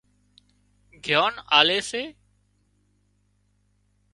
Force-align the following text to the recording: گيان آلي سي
گيان 1.03 1.33
آلي 1.57 1.79
سي 1.89 2.03